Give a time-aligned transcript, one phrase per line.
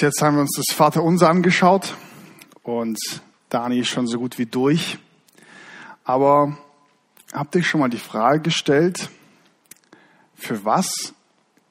[0.00, 1.94] Jetzt haben wir uns das Vaterunser angeschaut
[2.62, 2.98] und
[3.50, 4.96] Dani ist schon so gut wie durch.
[6.04, 6.56] Aber
[7.34, 9.10] habt ihr schon mal die Frage gestellt,
[10.34, 11.12] für was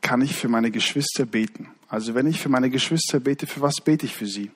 [0.02, 1.72] kann ich für meine Geschwister beten?
[1.88, 4.52] Also wenn ich für meine Geschwister bete, für was bete ich für sie?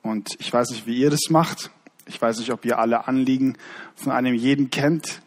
[0.00, 1.70] Und ich weiß nicht, wie ihr das macht.
[2.06, 3.58] Ich weiß nicht, ob ihr alle Anliegen
[3.96, 5.20] von einem jeden kennt.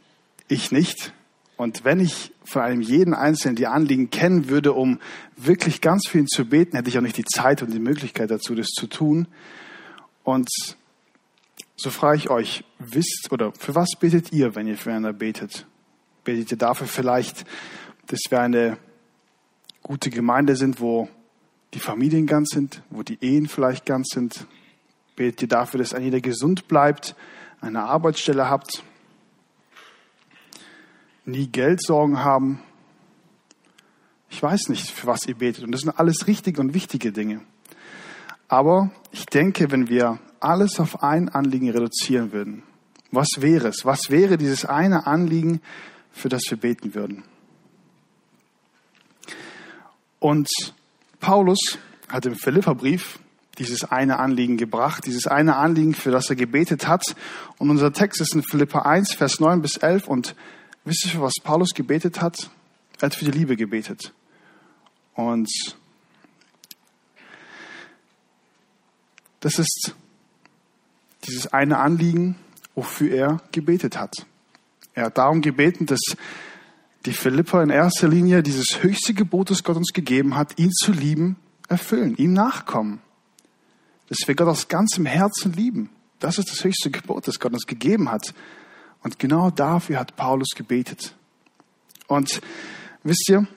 [0.48, 1.14] Ich nicht.
[1.58, 5.00] Und wenn ich von einem jeden Einzelnen die Anliegen kennen würde, um
[5.36, 8.54] wirklich ganz ihn zu beten, hätte ich auch nicht die Zeit und die Möglichkeit dazu,
[8.54, 9.28] das zu tun.
[10.24, 10.48] Und
[11.76, 15.66] so frage ich euch, wisst oder für was betet ihr, wenn ihr füreinander betet?
[16.24, 17.44] Betet ihr dafür vielleicht,
[18.06, 18.78] dass wir eine
[19.82, 21.10] gute Gemeinde sind, wo
[21.74, 24.46] die Familien ganz sind, wo die Ehen vielleicht ganz sind?
[25.16, 27.16] Betet ihr dafür, dass ein jeder gesund bleibt,
[27.62, 28.84] eine Arbeitsstelle habt,
[31.28, 32.62] nie Geldsorgen haben.
[34.30, 35.64] Ich weiß nicht, für was ihr betet.
[35.64, 37.42] Und das sind alles richtige und wichtige Dinge.
[38.48, 42.64] Aber ich denke, wenn wir alles auf ein Anliegen reduzieren würden,
[43.12, 43.86] was wäre es?
[43.86, 45.62] Was wäre dieses eine Anliegen,
[46.12, 47.24] für das wir beten würden?
[50.20, 50.50] Und
[51.20, 51.78] Paulus
[52.10, 53.20] hat im Philipperbrief
[53.58, 57.04] dieses eine Anliegen gebracht, dieses eine Anliegen, für das er gebetet hat.
[57.58, 60.36] Und unser Text ist in Philippa 1, Vers 9 bis 11 und
[60.88, 62.50] Wisst ihr, für was Paulus gebetet hat?
[63.02, 64.14] Er hat für die Liebe gebetet.
[65.16, 65.50] Und
[69.42, 69.94] das ist
[71.26, 72.38] dieses eine Anliegen,
[72.74, 74.26] wofür er gebetet hat.
[74.94, 76.00] Er hat darum gebeten, dass
[77.06, 80.94] die Philipper in erster Linie dieses höchste Gebot, das Gott uns gegeben hat, ihn zu
[80.94, 81.36] lieben,
[81.68, 83.02] erfüllen, ihm nachkommen.
[84.08, 85.90] Dass wir Gott aus ganzem Herzen lieben.
[86.20, 88.34] Das ist das höchste Gebot, das Gott uns gegeben hat.
[89.08, 91.16] Und genau dafür hat Paulus gebetet.
[92.08, 92.42] Und
[93.04, 93.48] wisst ihr,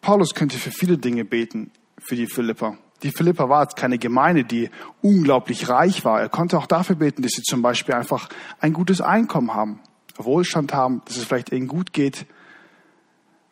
[0.00, 2.76] Paulus könnte für viele Dinge beten, für die Philipper.
[3.04, 4.68] Die Philipper war keine Gemeinde, die
[5.02, 6.20] unglaublich reich war.
[6.20, 9.78] Er konnte auch dafür beten, dass sie zum Beispiel einfach ein gutes Einkommen haben,
[10.16, 12.26] Wohlstand haben, dass es vielleicht ihnen gut geht.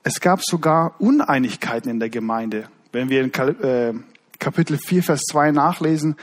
[0.02, 2.68] Es gab sogar Uneinigkeiten in der Gemeinde.
[2.90, 3.94] Wenn wir in äh,
[4.40, 6.16] Kapitel 4, Vers 2 nachlesen,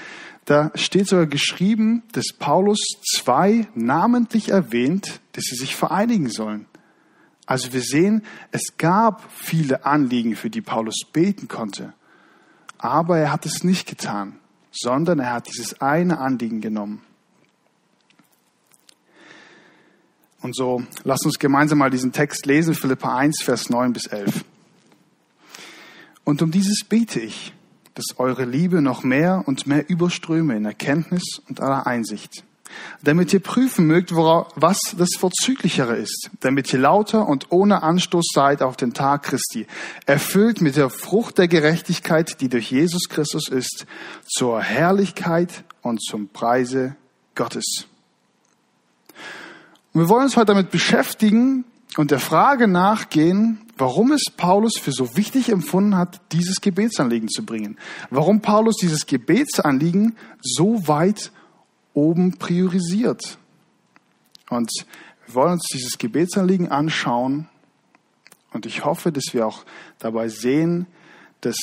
[0.45, 2.79] da steht sogar geschrieben, dass Paulus
[3.15, 6.65] zwei namentlich erwähnt, dass sie sich vereinigen sollen.
[7.45, 11.93] Also wir sehen, es gab viele Anliegen, für die Paulus beten konnte.
[12.77, 14.37] Aber er hat es nicht getan,
[14.71, 17.01] sondern er hat dieses eine Anliegen genommen.
[20.41, 24.43] Und so, lasst uns gemeinsam mal diesen Text lesen, Philippa 1, Vers 9 bis 11.
[26.23, 27.53] Und um dieses bete ich,
[27.95, 32.43] dass eure Liebe noch mehr und mehr überströme in Erkenntnis und aller Einsicht,
[33.03, 38.61] damit ihr prüfen mögt, was das Vorzüglichere ist, damit ihr lauter und ohne Anstoß seid
[38.61, 39.67] auf den Tag Christi,
[40.05, 43.85] erfüllt mit der Frucht der Gerechtigkeit, die durch Jesus Christus ist,
[44.25, 46.95] zur Herrlichkeit und zum Preise
[47.35, 47.87] Gottes.
[49.93, 51.65] Und wir wollen uns heute damit beschäftigen
[51.97, 57.45] und der Frage nachgehen, warum es Paulus für so wichtig empfunden hat, dieses Gebetsanliegen zu
[57.45, 57.77] bringen.
[58.09, 61.31] Warum Paulus dieses Gebetsanliegen so weit
[61.93, 63.37] oben priorisiert.
[64.49, 64.71] Und
[65.25, 67.49] wir wollen uns dieses Gebetsanliegen anschauen.
[68.53, 69.65] Und ich hoffe, dass wir auch
[69.99, 70.87] dabei sehen,
[71.41, 71.57] dass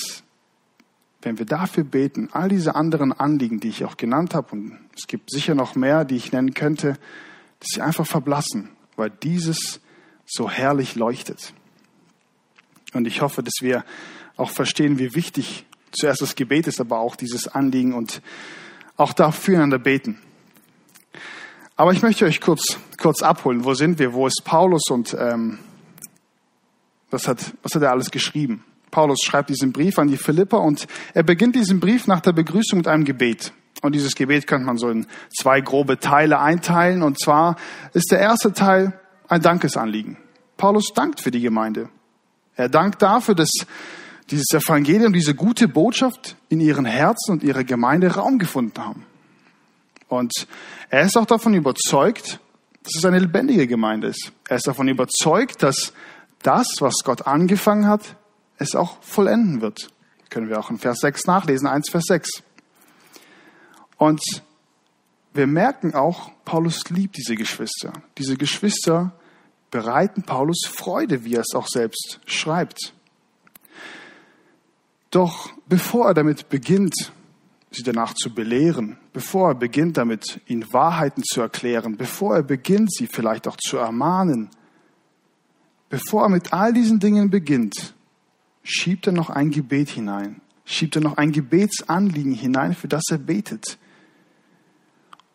[1.22, 5.06] wenn wir dafür beten, all diese anderen Anliegen, die ich auch genannt habe, und es
[5.06, 6.94] gibt sicher noch mehr, die ich nennen könnte,
[7.60, 9.80] dass sie einfach verblassen, weil dieses
[10.28, 11.52] so herrlich leuchtet.
[12.92, 13.84] Und ich hoffe, dass wir
[14.36, 18.22] auch verstehen, wie wichtig zuerst das Gebet ist, aber auch dieses Anliegen und
[18.96, 20.20] auch dafür einander beten.
[21.76, 23.64] Aber ich möchte euch kurz, kurz abholen.
[23.64, 24.12] Wo sind wir?
[24.12, 25.58] Wo ist Paulus und ähm,
[27.10, 28.64] was, hat, was hat er alles geschrieben?
[28.90, 32.78] Paulus schreibt diesen Brief an die Philipper und er beginnt diesen Brief nach der Begrüßung
[32.78, 33.52] mit einem Gebet.
[33.82, 37.02] Und dieses Gebet könnte man so in zwei grobe Teile einteilen.
[37.02, 37.56] Und zwar
[37.92, 40.16] ist der erste Teil ein Dankesanliegen.
[40.56, 41.88] Paulus dankt für die Gemeinde.
[42.56, 43.50] Er dankt dafür, dass
[44.30, 49.06] dieses Evangelium, diese gute Botschaft in ihren Herzen und ihrer Gemeinde Raum gefunden haben.
[50.08, 50.32] Und
[50.90, 52.40] er ist auch davon überzeugt,
[52.82, 54.32] dass es eine lebendige Gemeinde ist.
[54.48, 55.92] Er ist davon überzeugt, dass
[56.42, 58.16] das, was Gott angefangen hat,
[58.58, 59.88] es auch vollenden wird.
[60.30, 62.42] Können wir auch in Vers 6 nachlesen, 1 Vers 6.
[63.96, 64.22] Und
[65.34, 67.92] wir merken auch, Paulus liebt diese Geschwister.
[68.16, 69.12] Diese Geschwister
[69.70, 72.94] bereiten Paulus Freude, wie er es auch selbst schreibt.
[75.10, 77.12] Doch bevor er damit beginnt,
[77.70, 82.92] sie danach zu belehren, bevor er beginnt damit, ihnen Wahrheiten zu erklären, bevor er beginnt,
[82.92, 84.50] sie vielleicht auch zu ermahnen,
[85.88, 87.94] bevor er mit all diesen Dingen beginnt,
[88.62, 93.18] schiebt er noch ein Gebet hinein, schiebt er noch ein Gebetsanliegen hinein, für das er
[93.18, 93.78] betet.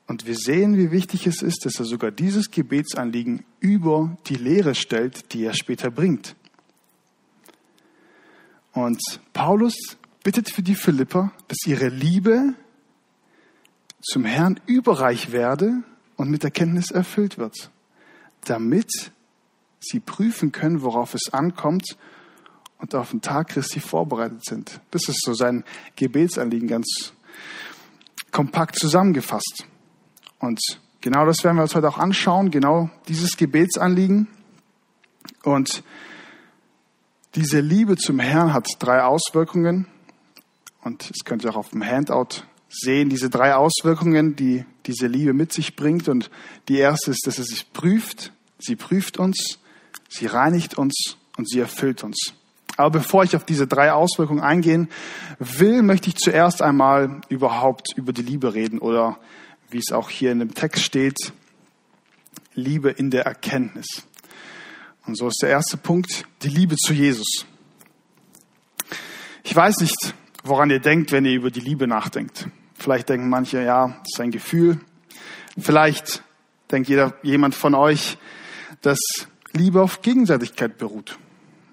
[0.07, 4.75] Und wir sehen, wie wichtig es ist, dass er sogar dieses Gebetsanliegen über die Lehre
[4.75, 6.35] stellt, die er später bringt.
[8.73, 8.99] Und
[9.31, 9.75] Paulus
[10.23, 12.53] bittet für die Philipper, dass ihre Liebe
[14.01, 15.83] zum Herrn überreich werde
[16.17, 17.71] und mit Erkenntnis erfüllt wird,
[18.45, 19.11] damit
[19.79, 21.97] sie prüfen können, worauf es ankommt
[22.77, 24.81] und auf den Tag Christi vorbereitet sind.
[24.91, 25.63] Das ist so sein
[25.95, 27.13] Gebetsanliegen ganz
[28.31, 29.65] kompakt zusammengefasst.
[30.43, 30.59] Und
[30.99, 34.27] genau das werden wir uns heute auch anschauen, genau dieses Gebetsanliegen.
[35.43, 35.83] Und
[37.35, 39.87] diese Liebe zum Herrn hat drei Auswirkungen.
[40.83, 45.31] Und das könnt ihr auch auf dem Handout sehen, diese drei Auswirkungen, die diese Liebe
[45.31, 46.09] mit sich bringt.
[46.09, 46.29] Und
[46.67, 48.33] die erste ist, dass es sich prüft.
[48.59, 49.59] Sie prüft uns,
[50.09, 52.33] sie reinigt uns und sie erfüllt uns.
[52.75, 54.89] Aber bevor ich auf diese drei Auswirkungen eingehen
[55.39, 59.19] will, möchte ich zuerst einmal überhaupt über die Liebe reden oder
[59.73, 61.33] wie es auch hier in dem Text steht,
[62.53, 64.03] Liebe in der Erkenntnis.
[65.05, 67.45] Und so ist der erste Punkt die Liebe zu Jesus.
[69.43, 72.47] Ich weiß nicht, woran ihr denkt, wenn ihr über die Liebe nachdenkt.
[72.75, 74.79] Vielleicht denken manche, ja, das ist ein Gefühl.
[75.57, 76.23] Vielleicht
[76.71, 78.17] denkt jeder, jemand von euch,
[78.81, 78.99] dass
[79.51, 81.17] Liebe auf Gegenseitigkeit beruht.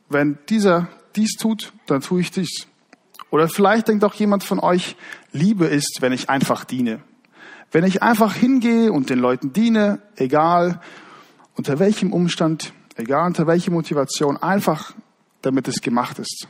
[0.08, 2.66] Wenn dieser dies tut, dann tue ich dies.
[3.30, 4.96] Oder vielleicht denkt auch jemand von euch,
[5.32, 7.00] Liebe ist, wenn ich einfach diene.
[7.72, 10.80] Wenn ich einfach hingehe und den Leuten diene, egal
[11.54, 14.94] unter welchem Umstand, egal unter welcher Motivation, einfach
[15.42, 16.48] damit es gemacht ist.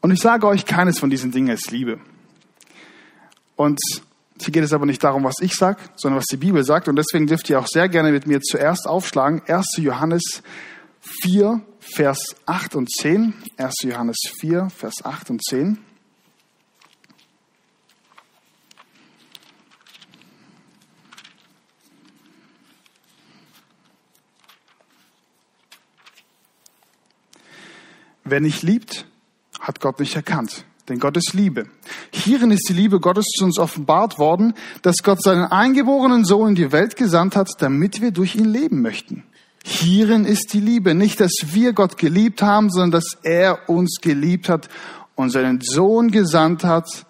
[0.00, 2.00] Und ich sage euch, keines von diesen Dingen ist Liebe.
[3.56, 3.78] Und
[4.40, 6.88] hier geht es aber nicht darum, was ich sage, sondern was die Bibel sagt.
[6.88, 9.42] Und deswegen dürft ihr auch sehr gerne mit mir zuerst aufschlagen.
[9.46, 9.76] 1.
[9.76, 10.42] Johannes
[11.22, 13.34] 4, Vers 8 und 10.
[13.56, 13.74] 1.
[13.82, 15.78] Johannes 4, Vers 8 und 10.
[28.24, 29.06] Wer nicht liebt,
[29.60, 30.64] hat Gott nicht erkannt.
[30.88, 31.66] Denn Gott ist Liebe.
[32.10, 36.54] Hierin ist die Liebe Gottes zu uns offenbart worden, dass Gott seinen eingeborenen Sohn in
[36.56, 39.22] die Welt gesandt hat, damit wir durch ihn leben möchten.
[39.64, 40.94] Hierin ist die Liebe.
[40.94, 44.68] Nicht, dass wir Gott geliebt haben, sondern dass er uns geliebt hat
[45.14, 47.06] und seinen Sohn gesandt hat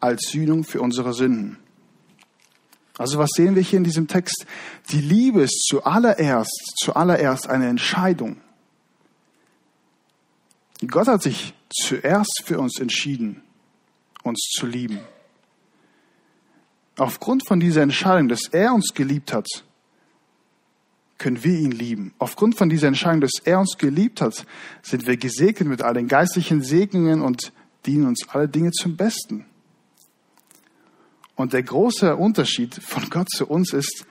[0.00, 1.58] als Sühnung für unsere Sünden.
[2.98, 4.46] Also was sehen wir hier in diesem Text?
[4.90, 8.36] Die Liebe ist zuallererst, zuallererst eine Entscheidung.
[10.86, 13.42] Gott hat sich zuerst für uns entschieden,
[14.22, 15.00] uns zu lieben.
[16.96, 19.46] Aufgrund von dieser Entscheidung, dass er uns geliebt hat,
[21.18, 22.14] können wir ihn lieben.
[22.18, 24.46] Aufgrund von dieser Entscheidung, dass er uns geliebt hat,
[24.82, 27.52] sind wir gesegnet mit all den geistlichen Segnungen und
[27.86, 29.44] dienen uns alle Dinge zum Besten.
[31.34, 34.06] Und der große Unterschied von Gott zu uns ist,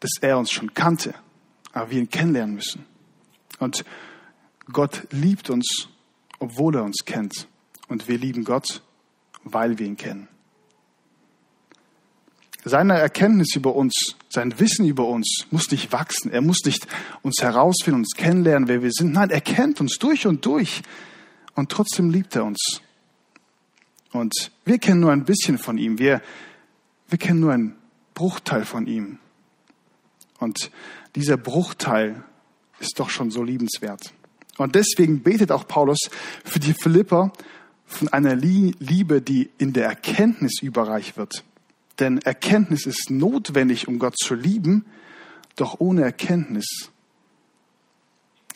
[0.00, 1.14] dass er uns schon kannte,
[1.72, 2.84] aber wir ihn kennenlernen müssen.
[3.58, 3.84] Und
[4.72, 5.88] Gott liebt uns,
[6.38, 7.48] obwohl er uns kennt.
[7.88, 8.82] Und wir lieben Gott,
[9.44, 10.28] weil wir ihn kennen.
[12.64, 16.32] Seine Erkenntnis über uns, sein Wissen über uns muss nicht wachsen.
[16.32, 16.88] Er muss nicht
[17.22, 19.12] uns herausfinden, uns kennenlernen, wer wir sind.
[19.12, 20.82] Nein, er kennt uns durch und durch.
[21.54, 22.82] Und trotzdem liebt er uns.
[24.10, 26.00] Und wir kennen nur ein bisschen von ihm.
[26.00, 26.20] Wir,
[27.08, 27.76] wir kennen nur einen
[28.14, 29.20] Bruchteil von ihm.
[30.40, 30.72] Und
[31.14, 32.24] dieser Bruchteil
[32.80, 34.12] ist doch schon so liebenswert.
[34.58, 35.98] Und deswegen betet auch Paulus
[36.44, 37.32] für die Philipper
[37.84, 41.44] von einer Liebe, die in der Erkenntnis überreich wird.
[41.98, 44.84] Denn Erkenntnis ist notwendig, um Gott zu lieben,
[45.56, 46.90] doch ohne Erkenntnis,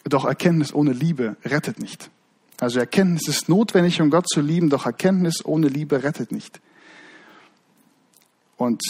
[0.04, 2.10] doch Erkenntnis ohne Liebe rettet nicht.
[2.58, 6.60] Also Erkenntnis ist notwendig, um Gott zu lieben, doch Erkenntnis ohne Liebe rettet nicht.
[8.56, 8.82] Und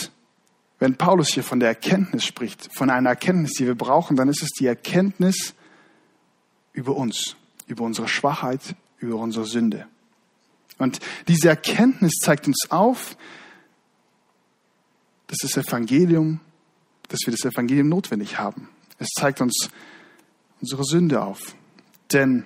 [0.80, 4.42] wenn Paulus hier von der Erkenntnis spricht, von einer Erkenntnis, die wir brauchen, dann ist
[4.42, 5.54] es die Erkenntnis
[6.72, 7.36] über uns,
[7.66, 9.86] über unsere Schwachheit, über unsere Sünde.
[10.78, 10.98] Und
[11.28, 13.16] diese Erkenntnis zeigt uns auf,
[15.26, 16.40] dass das Evangelium,
[17.08, 18.68] dass wir das Evangelium notwendig haben.
[18.98, 19.70] Es zeigt uns
[20.60, 21.54] unsere Sünde auf.
[22.12, 22.44] Denn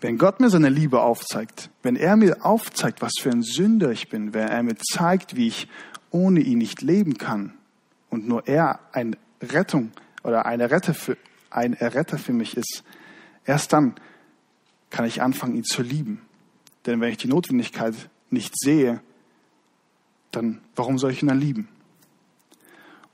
[0.00, 4.08] wenn Gott mir seine Liebe aufzeigt, wenn er mir aufzeigt, was für ein Sünder ich
[4.08, 5.68] bin, wenn er mir zeigt, wie ich
[6.10, 7.54] ohne ihn nicht leben kann
[8.10, 11.16] und nur er eine Rettung oder eine Retter für,
[11.50, 12.84] ein Erretter für mich ist,
[13.44, 13.94] erst dann
[14.90, 16.22] kann ich anfangen, ihn zu lieben.
[16.86, 17.94] Denn wenn ich die Notwendigkeit
[18.30, 19.00] nicht sehe,
[20.30, 21.68] dann warum soll ich ihn dann lieben?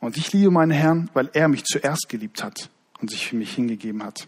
[0.01, 2.71] Und ich liebe meinen Herrn, weil er mich zuerst geliebt hat
[3.01, 4.27] und sich für mich hingegeben hat.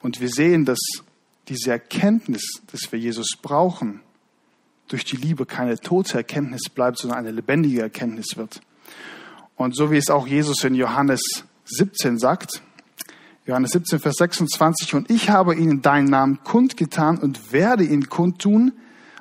[0.00, 0.78] Und wir sehen, dass
[1.48, 4.00] diese Erkenntnis, dass wir Jesus brauchen,
[4.88, 8.60] durch die Liebe keine tote Erkenntnis bleibt, sondern eine lebendige Erkenntnis wird.
[9.56, 12.62] Und so wie es auch Jesus in Johannes 17 sagt,
[13.46, 18.72] Johannes 17, Vers 26, und ich habe ihnen deinen Namen kundgetan und werde ihn kundtun.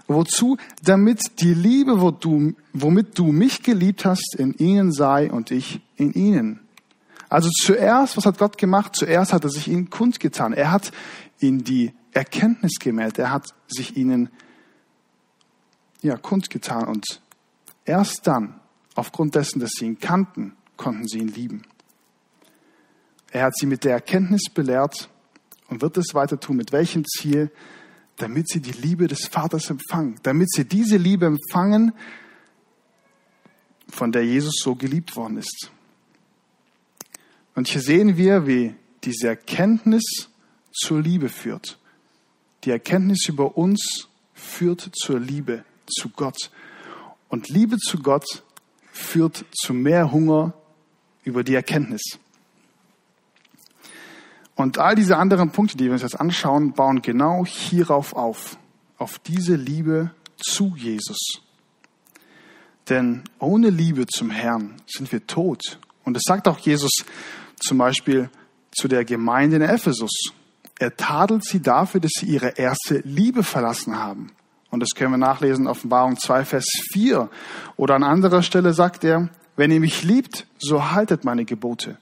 [0.07, 0.57] Wozu?
[0.81, 5.81] Damit die Liebe, wo du, womit du mich geliebt hast, in ihnen sei und ich
[5.97, 6.61] in ihnen.
[7.27, 8.95] Also zuerst, was hat Gott gemacht?
[8.95, 10.53] Zuerst hat er sich ihnen kundgetan.
[10.53, 10.91] Er hat
[11.39, 13.19] ihnen die Erkenntnis gemeldet.
[13.19, 14.29] Er hat sich ihnen
[16.01, 16.87] ja, kundgetan.
[16.87, 17.21] Und
[17.85, 18.59] erst dann,
[18.95, 21.63] aufgrund dessen, dass sie ihn kannten, konnten sie ihn lieben.
[23.33, 25.09] Er hat sie mit der Erkenntnis belehrt
[25.67, 26.55] und wird es weiter tun.
[26.55, 27.49] Mit welchem Ziel?
[28.17, 30.19] Damit sie die Liebe des Vaters empfangen.
[30.21, 31.93] Damit sie diese Liebe empfangen,
[33.89, 35.71] von der Jesus so geliebt worden ist.
[37.55, 40.29] Und hier sehen wir, wie diese Erkenntnis
[40.71, 41.79] zur Liebe führt.
[42.65, 46.51] Die Erkenntnis über uns führt zur Liebe zu Gott.
[47.29, 48.43] Und Liebe zu Gott
[48.91, 50.53] führt zu mehr Hunger
[51.23, 52.19] über die Erkenntnis.
[54.55, 58.57] Und all diese anderen Punkte, die wir uns jetzt anschauen, bauen genau hierauf auf,
[58.97, 61.41] auf diese Liebe zu Jesus.
[62.89, 65.79] Denn ohne Liebe zum Herrn sind wir tot.
[66.03, 66.91] Und es sagt auch Jesus
[67.59, 68.29] zum Beispiel
[68.75, 70.11] zu der Gemeinde in Ephesus.
[70.79, 74.31] Er tadelt sie dafür, dass sie ihre erste Liebe verlassen haben.
[74.69, 77.29] Und das können wir nachlesen, Offenbarung 2, Vers 4.
[77.77, 81.97] Oder an anderer Stelle sagt er, wenn ihr mich liebt, so haltet meine Gebote.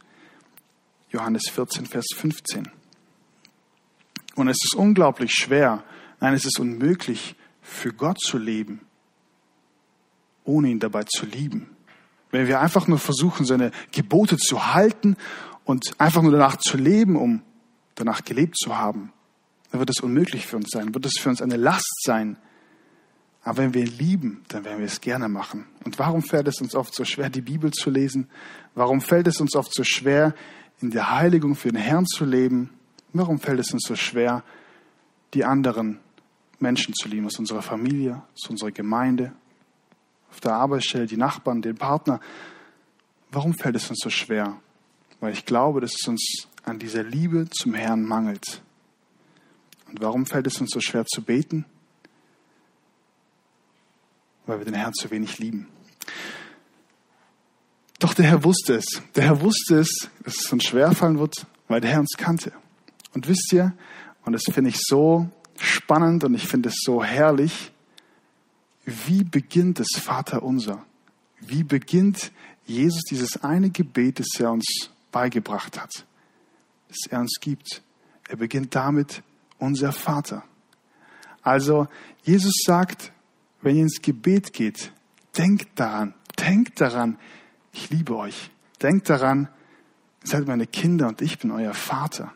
[1.12, 2.70] Johannes 14, Vers 15.
[4.36, 5.84] Und es ist unglaublich schwer,
[6.20, 8.82] nein, es ist unmöglich, für Gott zu leben,
[10.46, 11.76] ohne ihn dabei zu lieben.
[12.32, 15.18] Wenn wir einfach nur versuchen, seine Gebote zu halten
[15.66, 17.42] und einfach nur danach zu leben, um
[17.96, 19.12] danach gelebt zu haben,
[19.70, 22.38] dann wird es unmöglich für uns sein, wird es für uns eine Last sein.
[23.44, 25.66] Aber wenn wir ihn lieben, dann werden wir es gerne machen.
[25.84, 28.30] Und warum fällt es uns oft so schwer, die Bibel zu lesen?
[28.76, 30.36] Warum fällt es uns oft so schwer,
[30.82, 32.70] in der Heiligung für den Herrn zu leben?
[33.14, 34.44] Warum fällt es uns so schwer,
[35.34, 36.00] die anderen
[36.60, 39.34] Menschen zu lieben, aus unserer Familie, aus unserer Gemeinde,
[40.32, 42.20] auf der Arbeitsstelle, die Nachbarn, den Partner?
[43.32, 44.58] Warum fällt es uns so schwer?
[45.20, 48.62] Weil ich glaube, dass es uns an dieser Liebe zum Herrn mangelt.
[49.90, 51.66] Und warum fällt es uns so schwer zu beten?
[54.46, 55.68] Weil wir den Herrn zu wenig lieben.
[58.02, 59.04] Doch der Herr wusste es.
[59.14, 62.52] Der Herr wusste es, dass es uns schwerfallen wird, weil der Herr uns kannte.
[63.14, 63.74] Und wisst ihr,
[64.26, 67.72] und das finde ich so spannend und ich finde es so herrlich,
[68.86, 70.84] wie beginnt das Vater unser?
[71.42, 72.32] Wie beginnt
[72.66, 75.92] Jesus dieses eine Gebet, das er uns beigebracht hat,
[76.88, 77.84] das er uns gibt?
[78.28, 79.22] Er beginnt damit,
[79.60, 80.44] unser Vater.
[81.44, 81.88] Also
[82.24, 83.12] Jesus sagt,
[83.62, 84.92] wenn ihr ins Gebet geht,
[85.38, 87.20] denkt daran, denkt daran,
[87.74, 88.52] ich liebe euch.
[88.82, 89.48] Denkt daran,
[90.24, 92.34] ihr seid meine Kinder und ich bin euer Vater.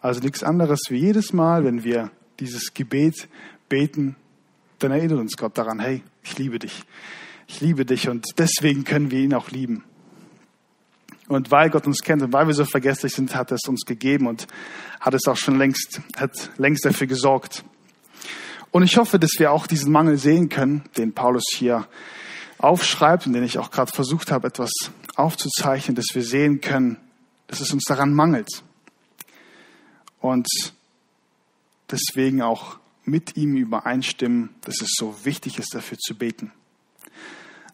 [0.00, 3.28] Also nichts anderes wie jedes Mal, wenn wir dieses Gebet
[3.68, 4.16] beten,
[4.78, 6.84] dann erinnert uns Gott daran, hey, ich liebe dich.
[7.48, 9.84] Ich liebe dich und deswegen können wir ihn auch lieben.
[11.28, 13.84] Und weil Gott uns kennt und weil wir so vergesslich sind, hat er es uns
[13.84, 14.46] gegeben und
[15.00, 17.64] hat es auch schon längst, hat längst dafür gesorgt.
[18.70, 21.88] Und ich hoffe, dass wir auch diesen Mangel sehen können, den Paulus hier
[22.58, 24.70] aufschreibt und den ich auch gerade versucht habe, etwas
[25.14, 26.98] aufzuzeichnen, dass wir sehen können,
[27.46, 28.48] dass es uns daran mangelt.
[30.20, 30.48] Und
[31.90, 36.52] deswegen auch mit ihm übereinstimmen, dass es so wichtig ist, dafür zu beten.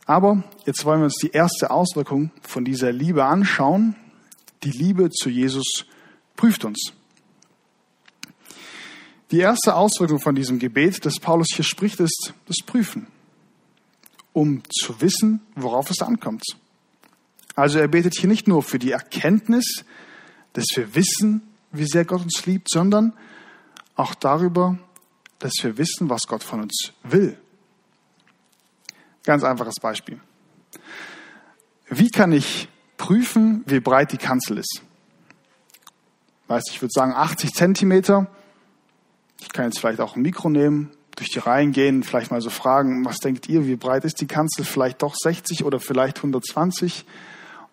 [0.05, 3.95] Aber jetzt wollen wir uns die erste Auswirkung von dieser Liebe anschauen.
[4.65, 5.87] Die Liebe zu Jesus
[6.37, 6.93] prüft uns.
[9.31, 13.07] Die erste Auswirkung von diesem Gebet, das Paulus hier spricht, ist das Prüfen
[14.33, 16.43] um zu wissen, worauf es ankommt.
[17.55, 19.85] Also er betet hier nicht nur für die Erkenntnis,
[20.55, 23.13] dass wir wissen, wie sehr Gott uns liebt, sondern
[23.95, 24.79] auch darüber,
[25.39, 27.39] dass wir wissen, was Gott von uns will.
[29.25, 30.21] Ganz einfaches Beispiel.
[31.89, 34.83] Wie kann ich prüfen, wie breit die Kanzel ist?
[36.49, 38.27] Weiß ich würde sagen 80 Zentimeter.
[39.41, 40.91] Ich kann jetzt vielleicht auch ein Mikro nehmen,
[41.23, 44.27] durch die Reihen gehen, vielleicht mal so fragen, was denkt ihr, wie breit ist die
[44.27, 44.65] Kanzel?
[44.65, 47.05] Vielleicht doch 60 oder vielleicht 120?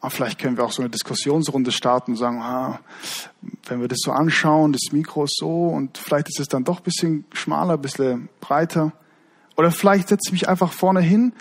[0.01, 2.79] Und vielleicht können wir auch so eine Diskussionsrunde starten und sagen, ah,
[3.65, 6.77] wenn wir das so anschauen, das Mikro ist so und vielleicht ist es dann doch
[6.77, 8.93] ein bisschen schmaler, ein bisschen breiter.
[9.57, 11.33] Oder vielleicht setze ich mich einfach vorne hin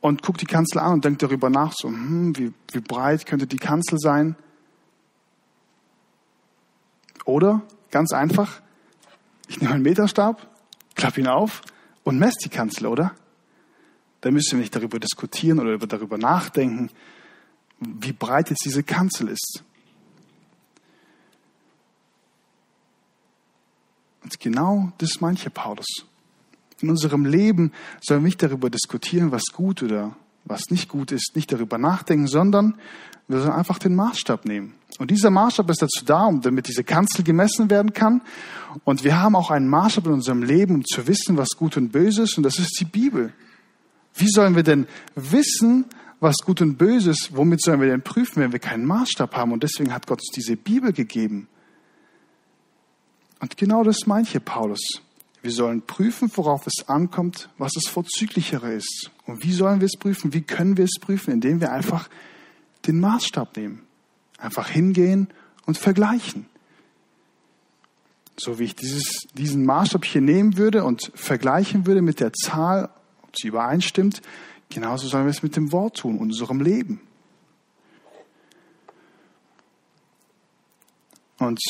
[0.00, 3.46] und gucke die Kanzel an und denke darüber nach, so, hm, wie, wie breit könnte
[3.46, 4.34] die Kanzel sein?
[7.24, 8.60] Oder, ganz einfach,
[9.48, 10.46] Ich nehme einen Meterstab,
[10.94, 11.62] klappe ihn auf
[12.02, 13.14] und messe die Kanzel, oder?
[14.20, 16.90] Da müssen wir nicht darüber diskutieren oder darüber nachdenken,
[17.80, 19.62] wie breit jetzt diese Kanzel ist.
[24.22, 25.86] Und genau das meint hier Paulus.
[26.80, 31.32] In unserem Leben sollen wir nicht darüber diskutieren, was gut oder was nicht gut ist,
[31.34, 32.74] nicht darüber nachdenken, sondern
[33.28, 34.74] wir sollen einfach den Maßstab nehmen.
[34.98, 38.22] Und dieser Maßstab ist dazu da, um damit diese Kanzel gemessen werden kann.
[38.84, 41.90] Und wir haben auch einen Maßstab in unserem Leben, um zu wissen, was gut und
[41.90, 42.36] böse ist.
[42.36, 43.32] Und das ist die Bibel.
[44.14, 44.86] Wie sollen wir denn
[45.16, 45.86] wissen,
[46.20, 47.36] was gut und böse ist?
[47.36, 49.52] Womit sollen wir denn prüfen, wenn wir keinen Maßstab haben?
[49.52, 51.48] Und deswegen hat Gott uns diese Bibel gegeben.
[53.40, 55.02] Und genau das meint hier Paulus.
[55.42, 59.10] Wir sollen prüfen, worauf es ankommt, was das Vorzüglichere ist.
[59.26, 60.32] Und wie sollen wir es prüfen?
[60.32, 61.32] Wie können wir es prüfen?
[61.32, 62.08] Indem wir einfach
[62.86, 63.82] den Maßstab nehmen.
[64.38, 65.28] Einfach hingehen
[65.66, 66.46] und vergleichen.
[68.36, 72.90] So wie ich dieses, diesen Maßstab hier nehmen würde und vergleichen würde mit der Zahl,
[73.22, 74.22] ob sie übereinstimmt,
[74.70, 77.00] genauso sollen wir es mit dem Wort tun, unserem Leben.
[81.38, 81.60] Und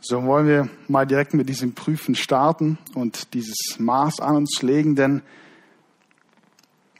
[0.00, 4.96] so wollen wir mal direkt mit diesem Prüfen starten und dieses Maß an uns legen,
[4.96, 5.22] denn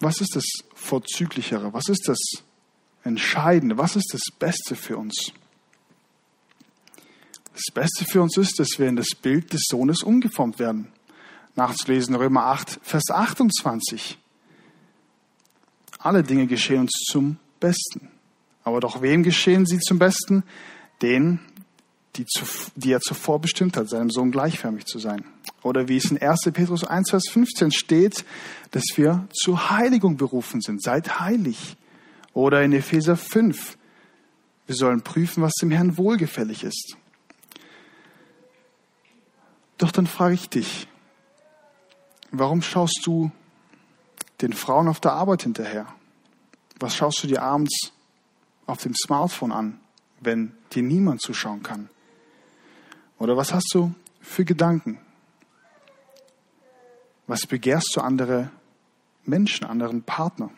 [0.00, 0.44] was ist das
[0.74, 1.72] Vorzüglichere?
[1.72, 2.18] Was ist das
[3.04, 3.78] Entscheidende?
[3.78, 5.32] Was ist das Beste für uns?
[7.52, 10.88] Das Beste für uns ist, dass wir in das Bild des Sohnes umgeformt werden.
[11.54, 14.18] Nachzulesen Römer 8, Vers 28.
[15.98, 18.08] Alle Dinge geschehen uns zum Besten.
[18.64, 20.44] Aber doch wem geschehen sie zum Besten?
[21.02, 21.40] Den,
[22.16, 22.44] die, zu,
[22.74, 25.24] die er zuvor bestimmt hat, seinem Sohn gleichförmig zu sein.
[25.62, 26.50] Oder wie es in 1.
[26.52, 28.24] Petrus 1, Vers 15 steht,
[28.70, 30.82] dass wir zur Heiligung berufen sind.
[30.82, 31.76] Seid heilig.
[32.34, 33.76] Oder in Epheser 5,
[34.66, 36.96] wir sollen prüfen, was dem Herrn wohlgefällig ist.
[39.78, 40.88] Doch dann frage ich dich,
[42.30, 43.30] warum schaust du
[44.40, 45.86] den Frauen auf der Arbeit hinterher?
[46.78, 47.92] Was schaust du dir abends
[48.66, 49.80] auf dem Smartphone an,
[50.20, 51.90] wenn dir niemand zuschauen kann?
[53.18, 54.98] Oder was hast du für Gedanken?
[57.26, 58.50] Was begehrst du andere
[59.24, 60.50] Menschen, anderen Partner?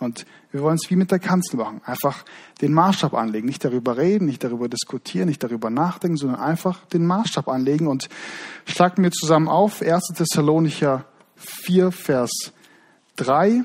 [0.00, 1.82] Und wir wollen es wie mit der Kanzel machen.
[1.84, 2.24] Einfach
[2.62, 3.46] den Maßstab anlegen.
[3.46, 7.86] Nicht darüber reden, nicht darüber diskutieren, nicht darüber nachdenken, sondern einfach den Maßstab anlegen.
[7.86, 8.08] Und
[8.64, 10.14] schlagen wir zusammen auf 1.
[10.16, 11.04] Thessalonicher
[11.36, 12.30] 4, Vers
[13.16, 13.62] 3.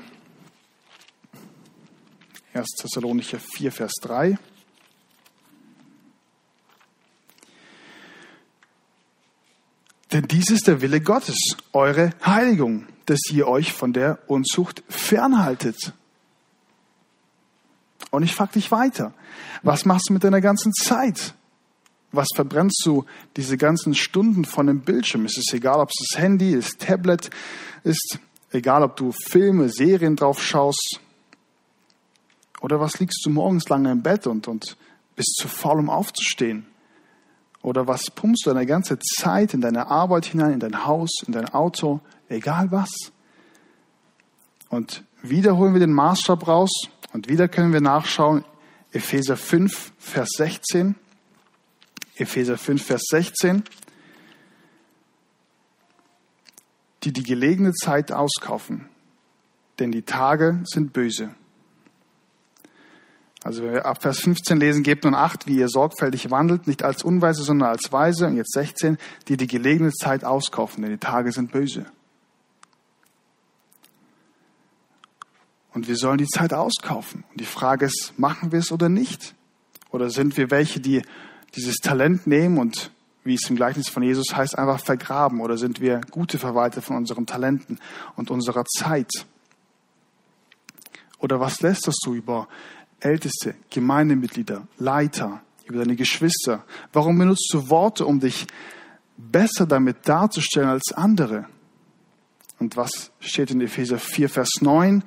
[2.52, 2.66] 1.
[2.80, 4.38] Thessalonicher 4, Vers 3.
[10.12, 11.38] Denn dies ist der Wille Gottes,
[11.72, 15.92] eure Heiligung, dass ihr euch von der Unzucht fernhaltet.
[18.10, 19.12] Und ich frage dich weiter,
[19.62, 21.34] was machst du mit deiner ganzen Zeit?
[22.12, 23.04] Was verbrennst du
[23.36, 25.26] diese ganzen Stunden von dem Bildschirm?
[25.26, 27.30] Ist es egal, ob es das Handy, das Tablet
[27.82, 28.18] ist,
[28.50, 31.00] egal, ob du Filme, Serien drauf schaust?
[32.60, 34.76] Oder was liegst du morgens lange im Bett und, und
[35.14, 36.66] bist zu faul, um aufzustehen?
[37.62, 41.32] Oder was pumpst du deine ganze Zeit in deine Arbeit hinein, in dein Haus, in
[41.32, 42.90] dein Auto, egal was?
[44.68, 46.70] Und wieder holen wir den Maßstab raus
[47.16, 48.44] und wieder können wir nachschauen,
[48.92, 50.96] Epheser 5, Vers 16.
[52.16, 53.64] Epheser 5, Vers 16.
[57.04, 58.90] Die die gelegene Zeit auskaufen,
[59.78, 61.34] denn die Tage sind böse.
[63.42, 66.82] Also wenn wir ab Vers 15 lesen, gebt nun acht, wie ihr sorgfältig wandelt, nicht
[66.82, 68.26] als Unweise, sondern als Weise.
[68.26, 68.98] Und jetzt 16,
[69.28, 71.86] die die gelegene Zeit auskaufen, denn die Tage sind böse.
[75.76, 77.24] Und wir sollen die Zeit auskaufen.
[77.30, 79.34] Und die Frage ist, machen wir es oder nicht?
[79.90, 81.02] Oder sind wir welche, die
[81.54, 82.90] dieses Talent nehmen und,
[83.24, 85.42] wie es im Gleichnis von Jesus heißt, einfach vergraben?
[85.42, 87.78] Oder sind wir gute Verwalter von unseren Talenten
[88.14, 89.10] und unserer Zeit?
[91.18, 92.48] Oder was lässt du über
[93.00, 96.64] Älteste, Gemeindemitglieder, Leiter, über deine Geschwister?
[96.94, 98.46] Warum benutzt du Worte, um dich
[99.18, 101.44] besser damit darzustellen als andere?
[102.58, 105.04] Und was steht in Epheser 4, Vers 9?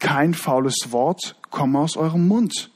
[0.00, 2.70] Kein faules Wort komme aus eurem Mund.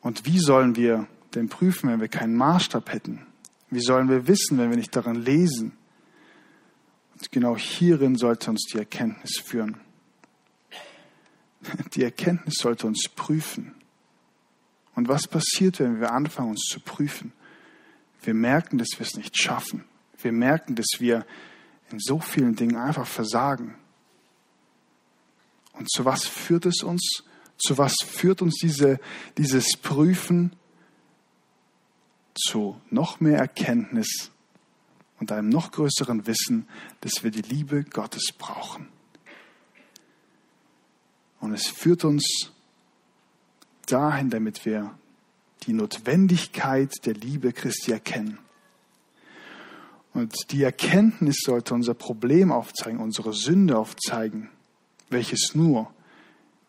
[0.00, 3.26] Und wie sollen wir denn prüfen, wenn wir keinen Maßstab hätten?
[3.70, 5.72] Wie sollen wir wissen, wenn wir nicht daran lesen?
[7.14, 9.78] Und genau hierin sollte uns die Erkenntnis führen.
[11.94, 13.74] Die Erkenntnis sollte uns prüfen.
[14.94, 17.32] Und was passiert, wenn wir anfangen, uns zu prüfen?
[18.22, 19.84] Wir merken, dass wir es nicht schaffen.
[20.20, 21.24] Wir merken, dass wir
[21.92, 23.74] in so vielen Dingen einfach versagen.
[25.72, 27.22] Und zu was führt es uns?
[27.58, 28.98] Zu was führt uns diese,
[29.36, 30.56] dieses Prüfen?
[32.34, 34.30] zu noch mehr Erkenntnis
[35.20, 36.68] und einem noch größeren Wissen,
[37.00, 38.88] dass wir die Liebe Gottes brauchen.
[41.40, 42.52] Und es führt uns
[43.86, 44.96] dahin, damit wir
[45.66, 48.38] die Notwendigkeit der Liebe Christi erkennen.
[50.14, 54.50] Und die Erkenntnis sollte unser Problem aufzeigen, unsere Sünde aufzeigen,
[55.08, 55.92] welches nur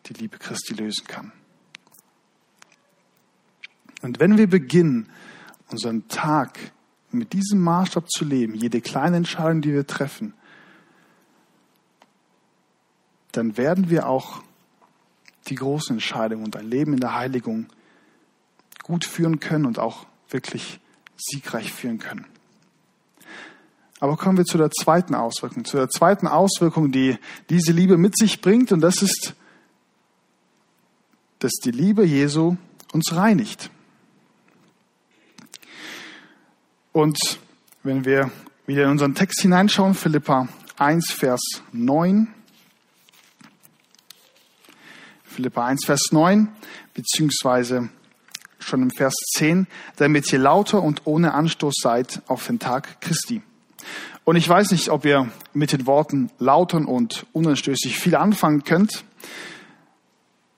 [0.06, 1.32] die Liebe Christi lösen kann.
[4.02, 5.10] Und wenn wir beginnen,
[5.70, 6.72] unseren Tag
[7.10, 10.34] mit diesem Maßstab zu leben, jede kleine Entscheidung, die wir treffen,
[13.32, 14.42] dann werden wir auch
[15.48, 17.66] die großen Entscheidungen und ein Leben in der Heiligung
[18.82, 20.80] gut führen können und auch wirklich
[21.16, 22.26] siegreich führen können.
[24.04, 27.16] Aber kommen wir zu der zweiten Auswirkung, zu der zweiten Auswirkung, die
[27.48, 29.32] diese Liebe mit sich bringt, und das ist,
[31.38, 32.58] dass die Liebe Jesu
[32.92, 33.70] uns reinigt.
[36.92, 37.16] Und
[37.82, 38.30] wenn wir
[38.66, 41.40] wieder in unseren Text hineinschauen, Philippa 1, Vers
[41.72, 42.28] 9.
[45.24, 46.54] Philippa 1, Vers 9,
[46.92, 47.88] beziehungsweise
[48.58, 53.40] schon im Vers 10, damit ihr lauter und ohne Anstoß seid auf den Tag Christi.
[54.24, 59.04] Und ich weiß nicht, ob ihr mit den Worten lautern und unanstößig viel anfangen könnt,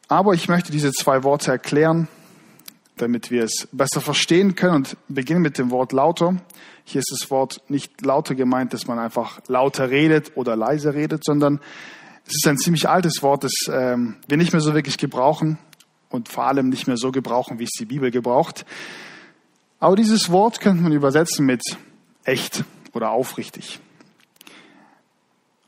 [0.08, 2.08] aber ich möchte diese zwei Worte erklären
[2.96, 6.36] damit wir es besser verstehen können und beginnen mit dem Wort lauter.
[6.84, 11.24] Hier ist das Wort nicht lauter gemeint, dass man einfach lauter redet oder leiser redet,
[11.24, 11.60] sondern
[12.26, 15.58] es ist ein ziemlich altes Wort, das ähm, wir nicht mehr so wirklich gebrauchen
[16.08, 18.64] und vor allem nicht mehr so gebrauchen, wie es die Bibel gebraucht.
[19.78, 21.62] Aber dieses Wort könnte man übersetzen mit
[22.24, 22.64] echt
[22.96, 23.78] oder aufrichtig.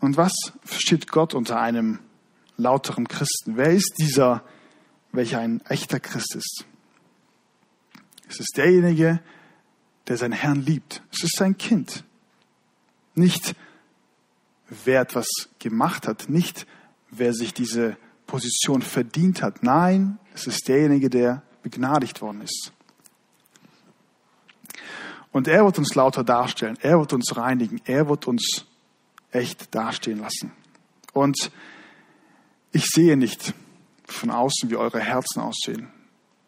[0.00, 0.32] Und was
[0.64, 2.00] versteht Gott unter einem
[2.56, 3.56] lauteren Christen?
[3.56, 4.42] Wer ist dieser,
[5.12, 6.64] welcher ein echter Christ ist?
[8.28, 9.20] Es ist derjenige,
[10.06, 11.02] der seinen Herrn liebt.
[11.12, 12.04] Es ist sein Kind.
[13.14, 13.54] Nicht
[14.84, 15.26] wer etwas
[15.58, 16.66] gemacht hat, nicht
[17.10, 19.62] wer sich diese Position verdient hat.
[19.62, 22.72] Nein, es ist derjenige, der begnadigt worden ist.
[25.32, 28.66] Und er wird uns lauter darstellen, er wird uns reinigen, er wird uns
[29.30, 30.52] echt dastehen lassen.
[31.12, 31.50] Und
[32.72, 33.54] ich sehe nicht
[34.06, 35.88] von außen, wie eure Herzen aussehen.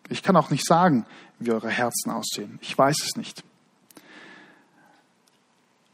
[0.08, 1.06] Ich kann auch nicht sagen,
[1.38, 2.58] wie eure Herzen aussehen.
[2.62, 3.44] Ich weiß es nicht.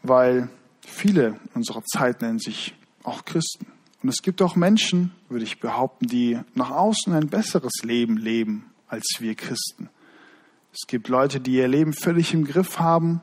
[0.02, 0.48] Weil
[0.80, 3.66] viele unserer Zeit nennen sich auch Christen.
[4.02, 8.70] Und es gibt auch Menschen, würde ich behaupten, die nach außen ein besseres Leben leben
[8.88, 9.88] als wir Christen.
[10.78, 13.22] Es gibt Leute, die ihr Leben völlig im Griff haben,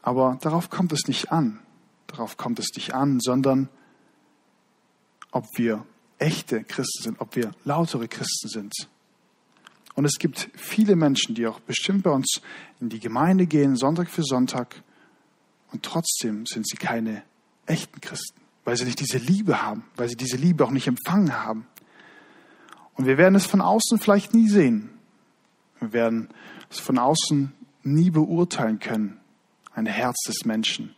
[0.00, 1.60] aber darauf kommt es nicht an.
[2.06, 3.68] Darauf kommt es nicht an, sondern
[5.32, 5.84] ob wir
[6.18, 8.72] echte Christen sind, ob wir lautere Christen sind.
[9.94, 12.40] Und es gibt viele Menschen, die auch bestimmt bei uns
[12.80, 14.82] in die Gemeinde gehen, Sonntag für Sonntag,
[15.72, 17.22] und trotzdem sind sie keine
[17.66, 21.34] echten Christen, weil sie nicht diese Liebe haben, weil sie diese Liebe auch nicht empfangen
[21.34, 21.66] haben.
[22.94, 24.95] Und wir werden es von außen vielleicht nie sehen.
[25.80, 26.28] Wir werden
[26.70, 29.20] es von außen nie beurteilen können,
[29.74, 30.94] ein Herz des Menschen.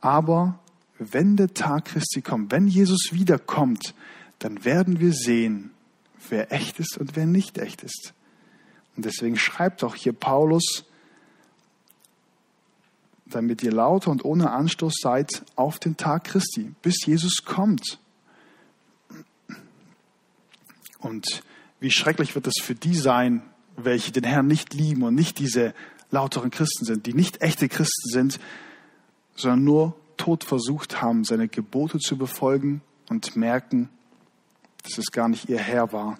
[0.00, 0.58] Aber
[0.98, 3.94] wenn der Tag Christi kommt, wenn Jesus wiederkommt,
[4.38, 5.70] dann werden wir sehen,
[6.28, 8.12] wer echt ist und wer nicht echt ist.
[8.96, 10.84] Und deswegen schreibt auch hier Paulus,
[13.26, 17.98] damit ihr lauter und ohne Anstoß seid auf den Tag Christi, bis Jesus kommt.
[20.98, 21.42] Und
[21.80, 23.42] wie schrecklich wird es für die sein,
[23.76, 25.74] welche den Herrn nicht lieben und nicht diese
[26.10, 28.40] lauteren Christen sind, die nicht echte Christen sind,
[29.34, 33.88] sondern nur tot versucht haben, seine Gebote zu befolgen und merken,
[34.82, 36.16] dass es gar nicht ihr Herr war,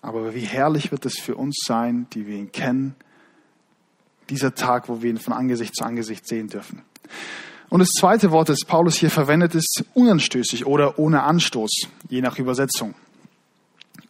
[0.00, 2.94] aber wie herrlich wird es für uns sein, die wir ihn kennen,
[4.28, 6.82] dieser Tag, wo wir ihn von Angesicht zu Angesicht sehen dürfen.
[7.70, 12.38] Und das zweite Wort, das Paulus hier verwendet, ist unanstößig oder ohne Anstoß, je nach
[12.38, 12.94] Übersetzung.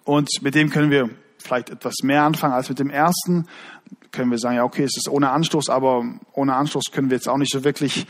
[0.02, 1.10] Und mit dem können wir
[1.44, 3.46] vielleicht etwas mehr anfangen als mit dem ersten.
[4.10, 7.28] Können wir sagen, ja, okay, es ist ohne Anstoß, aber ohne Anstoß können wir jetzt
[7.28, 8.06] auch nicht so wirklich,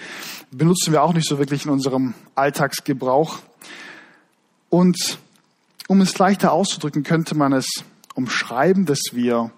[0.50, 3.38] benutzen wir auch nicht so wirklich in unserem Alltagsgebrauch.
[4.70, 5.18] Und
[5.88, 9.50] um es leichter auszudrücken, könnte man es umschreiben, dass wir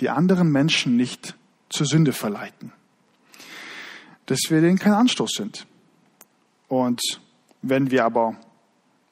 [0.00, 1.34] die anderen Menschen nicht
[1.70, 2.72] zur Sünde verleiten.
[4.26, 5.66] Dass wir denen kein Anstoß sind.
[6.68, 7.00] Und
[7.62, 8.36] wenn wir aber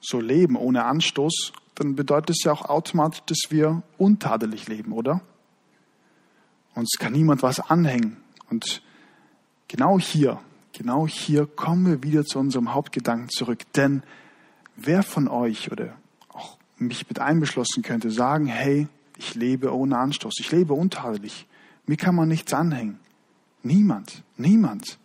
[0.00, 5.20] so leben ohne Anstoß, dann bedeutet es ja auch automatisch, dass wir untadelig leben, oder?
[6.74, 8.16] Uns kann niemand was anhängen.
[8.50, 8.82] Und
[9.68, 10.40] genau hier,
[10.72, 13.60] genau hier kommen wir wieder zu unserem Hauptgedanken zurück.
[13.74, 14.02] Denn
[14.76, 15.96] wer von euch oder
[16.78, 21.46] mich mit einbeschlossen könnte, sagen, hey, ich lebe ohne Anstoß, ich lebe untadelig.
[21.86, 22.98] Mir kann man nichts anhängen.
[23.62, 24.98] Niemand, niemand.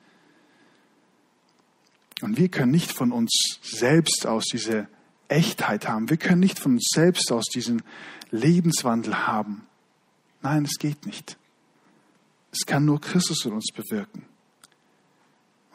[2.21, 4.87] Und wir können nicht von uns selbst aus diese
[5.29, 6.09] Echtheit haben.
[6.09, 7.81] Wir können nicht von uns selbst aus diesen
[8.31, 9.65] Lebenswandel haben.
[10.41, 11.37] Nein, es geht nicht.
[12.51, 14.25] Es kann nur Christus in uns bewirken.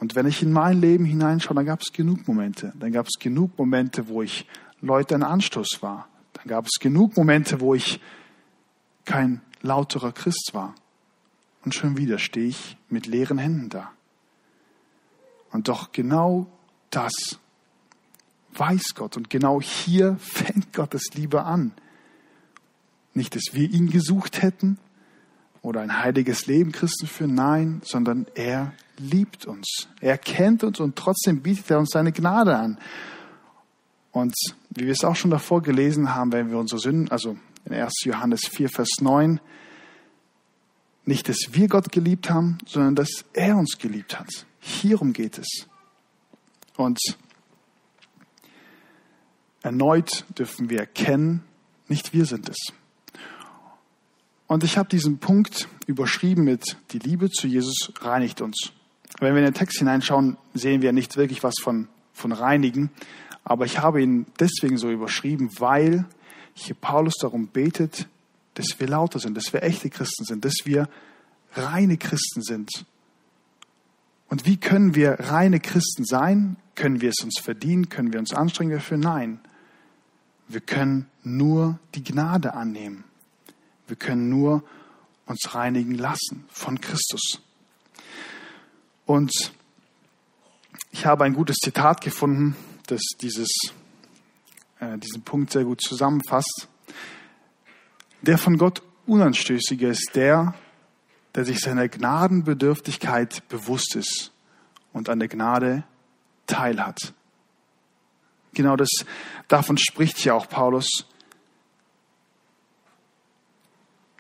[0.00, 2.72] Und wenn ich in mein Leben hineinschaue, dann gab es genug Momente.
[2.78, 4.46] Dann gab es genug Momente, wo ich
[4.80, 6.08] Leute ein Anstoß war.
[6.34, 8.00] Dann gab es genug Momente, wo ich
[9.04, 10.74] kein lauterer Christ war.
[11.64, 13.92] Und schon wieder stehe ich mit leeren Händen da.
[15.50, 16.46] Und doch genau
[16.90, 17.38] das
[18.58, 19.16] weiß Gott.
[19.16, 21.72] Und genau hier fängt Gottes Liebe an.
[23.14, 24.78] Nicht, dass wir ihn gesucht hätten
[25.62, 29.88] oder ein heiliges Leben Christen führen, nein, sondern er liebt uns.
[30.00, 32.78] Er kennt uns und trotzdem bietet er uns seine Gnade an.
[34.10, 34.34] Und
[34.70, 38.04] wie wir es auch schon davor gelesen haben, wenn wir unsere Sünden, also in 1.
[38.04, 39.40] Johannes 4, Vers 9,
[41.04, 44.46] nicht, dass wir Gott geliebt haben, sondern dass er uns geliebt hat.
[44.58, 45.66] Hierum geht es.
[46.76, 46.98] Und
[49.64, 51.42] erneut dürfen wir erkennen,
[51.88, 52.72] nicht wir sind es.
[54.46, 58.72] Und ich habe diesen Punkt überschrieben mit, die Liebe zu Jesus reinigt uns.
[59.20, 62.90] Wenn wir in den Text hineinschauen, sehen wir nicht wirklich was von, von reinigen.
[63.42, 66.04] Aber ich habe ihn deswegen so überschrieben, weil
[66.52, 68.06] hier Paulus darum betet,
[68.54, 70.88] dass wir lauter sind, dass wir echte Christen sind, dass wir
[71.54, 72.70] reine Christen sind.
[74.28, 76.56] Und wie können wir reine Christen sein?
[76.74, 77.88] Können wir es uns verdienen?
[77.88, 78.98] Können wir uns anstrengen dafür?
[78.98, 79.40] Nein.
[80.48, 83.04] Wir können nur die Gnade annehmen.
[83.86, 84.62] Wir können nur
[85.26, 87.40] uns reinigen lassen von Christus.
[89.06, 89.32] Und
[90.90, 93.48] ich habe ein gutes Zitat gefunden, das dieses,
[94.80, 96.68] äh, diesen Punkt sehr gut zusammenfasst.
[98.22, 100.54] Der von Gott Unanstößige ist der,
[101.34, 104.32] der sich seiner Gnadenbedürftigkeit bewusst ist
[104.92, 105.84] und an der Gnade
[106.46, 107.12] teilhat.
[108.54, 108.88] Genau das,
[109.48, 111.06] davon spricht hier auch Paulus,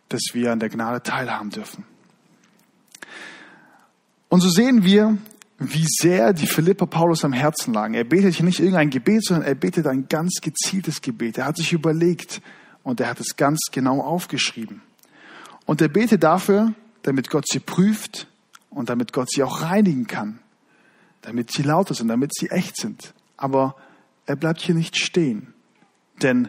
[0.08, 1.84] dass wir an der Gnade teilhaben dürfen.
[4.28, 5.16] Und so sehen wir,
[5.58, 7.94] wie sehr die Philipper Paulus am Herzen lagen.
[7.94, 11.38] Er betet hier nicht irgendein Gebet, sondern er betet ein ganz gezieltes Gebet.
[11.38, 12.42] Er hat sich überlegt
[12.82, 14.82] und er hat es ganz genau aufgeschrieben.
[15.66, 18.26] Und er betet dafür, damit Gott sie prüft
[18.70, 20.40] und damit Gott sie auch reinigen kann,
[21.22, 23.14] damit sie lauter sind, damit sie echt sind.
[23.36, 23.76] Aber
[24.26, 25.52] er bleibt hier nicht stehen.
[26.22, 26.48] Denn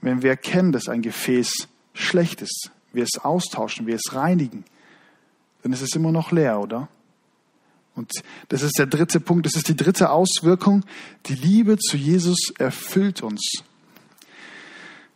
[0.00, 4.64] wenn wir erkennen, dass ein Gefäß schlecht ist, wir es austauschen, wir es reinigen,
[5.62, 6.88] dann ist es immer noch leer, oder?
[7.94, 8.10] Und
[8.48, 10.84] das ist der dritte Punkt, das ist die dritte Auswirkung.
[11.26, 13.62] Die Liebe zu Jesus erfüllt uns.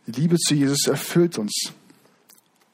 [0.07, 1.73] Die Liebe zu Jesus erfüllt uns.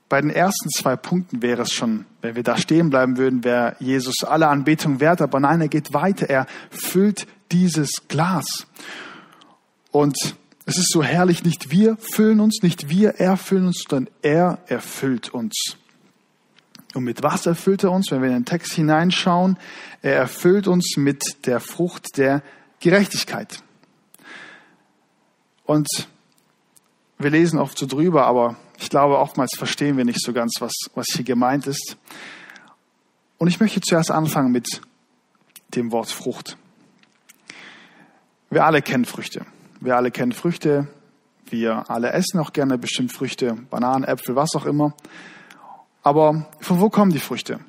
[0.07, 3.75] Bei den ersten zwei Punkten wäre es schon, wenn wir da stehen bleiben würden, wäre
[3.79, 8.67] Jesus alle Anbetung wert, aber nein, er geht weiter, er füllt dieses Glas.
[9.95, 14.59] Und es ist so herrlich, nicht wir füllen uns, nicht wir erfüllen uns, sondern er
[14.67, 15.77] erfüllt uns.
[16.93, 18.11] Und mit was erfüllt er uns?
[18.11, 19.57] Wenn wir in den Text hineinschauen,
[20.01, 22.43] er erfüllt uns mit der Frucht der
[22.81, 23.63] Gerechtigkeit.
[25.63, 25.87] Und
[27.17, 30.73] wir lesen oft so drüber, aber ich glaube, oftmals verstehen wir nicht so ganz, was,
[30.93, 31.95] was hier gemeint ist.
[33.37, 34.81] Und ich möchte zuerst anfangen mit
[35.73, 36.57] dem Wort Frucht.
[38.49, 39.45] Wir alle kennen Früchte.
[39.85, 40.87] Wir alle kennen Früchte.
[41.45, 44.95] Wir alle essen auch gerne bestimmt Früchte, Bananen, Äpfel, was auch immer.
[46.01, 47.59] Aber von wo kommen die Früchte?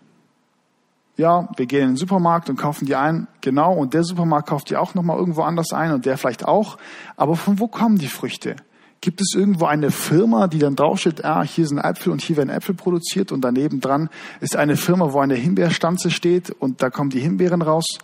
[1.19, 4.71] Ja, wir gehen in den Supermarkt und kaufen die ein, genau, und der Supermarkt kauft
[4.71, 6.79] die auch nochmal irgendwo anders ein und der vielleicht auch.
[7.17, 8.57] Aber von wo kommen die Früchte?
[9.03, 12.49] Gibt es irgendwo eine Firma, die dann draufsteht, ah, hier sind Äpfel und hier werden
[12.49, 14.09] Äpfel produziert und daneben dran
[14.41, 17.99] ist eine Firma, wo eine Himbeerstanze steht und da kommen die Himbeeren raus?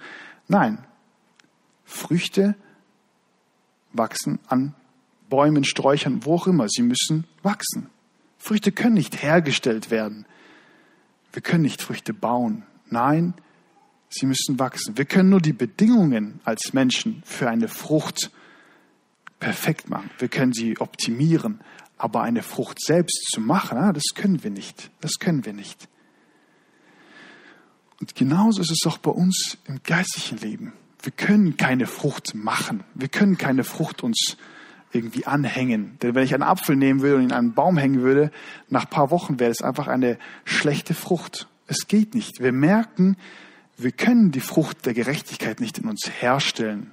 [0.49, 0.85] Nein.
[1.87, 2.57] Früchte
[3.93, 4.75] wachsen an
[5.29, 6.69] Bäumen, Sträuchern, wo auch immer.
[6.69, 7.89] Sie müssen wachsen.
[8.39, 10.27] Früchte können nicht hergestellt werden.
[11.33, 12.65] Wir können nicht Früchte bauen.
[12.91, 13.35] Nein,
[14.11, 14.99] sie müssen wachsen.
[14.99, 18.31] Wir können nur die Bedingungen als Menschen für eine Frucht
[19.41, 20.11] perfekt machen.
[20.19, 21.61] Wir können sie optimieren.
[21.97, 24.91] Aber eine Frucht selbst zu machen, ah, das können wir nicht.
[25.01, 25.89] Das können wir nicht.
[28.01, 30.73] Und genauso ist es auch bei uns im geistlichen Leben.
[31.03, 32.85] Wir können keine Frucht machen.
[32.95, 34.37] Wir können keine Frucht uns
[34.93, 35.99] irgendwie anhängen.
[36.01, 38.31] Denn wenn ich einen Apfel nehmen würde und ihn an einen Baum hängen würde,
[38.69, 41.49] nach paar Wochen wäre es einfach eine schlechte Frucht.
[41.67, 42.41] Es geht nicht.
[42.41, 43.17] Wir merken,
[43.77, 46.91] wir können die Frucht der Gerechtigkeit nicht in uns herstellen.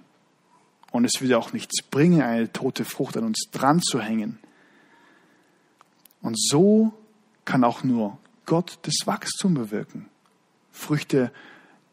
[0.91, 4.39] Und es würde auch nichts bringen, eine tote Frucht an uns dran zu hängen.
[6.21, 6.93] Und so
[7.45, 10.07] kann auch nur Gott das Wachstum bewirken.
[10.71, 11.31] Früchte,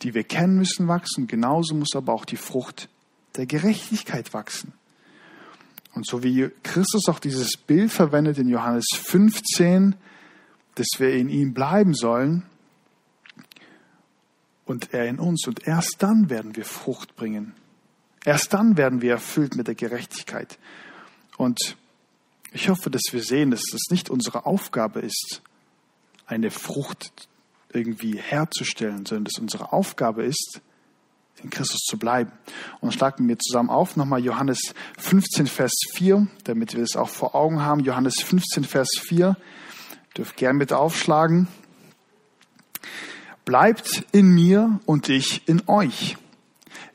[0.03, 1.27] die wir kennen, müssen wachsen.
[1.27, 2.89] Genauso muss aber auch die Frucht
[3.37, 4.73] der Gerechtigkeit wachsen.
[5.95, 9.95] Und so wie Christus auch dieses Bild verwendet in Johannes 15,
[10.75, 12.43] dass wir in ihm bleiben sollen
[14.67, 15.47] und er in uns.
[15.47, 17.55] Und erst dann werden wir Frucht bringen.
[18.25, 20.59] Erst dann werden wir erfüllt mit der Gerechtigkeit.
[21.39, 21.77] Und
[22.53, 25.43] ich hoffe, dass wir sehen, dass es nicht unsere Aufgabe ist,
[26.27, 27.29] eine Frucht
[27.77, 30.61] irgendwie herzustellen, sondern dass unsere Aufgabe ist,
[31.43, 32.33] in Christus zu bleiben.
[32.81, 37.35] Und schlagen wir zusammen auf, nochmal Johannes 15, Vers 4, damit wir es auch vor
[37.35, 37.81] Augen haben.
[37.81, 39.37] Johannes 15, Vers 4,
[40.17, 41.49] dürft gern mit aufschlagen.
[43.45, 46.17] Bleibt in mir und ich in euch.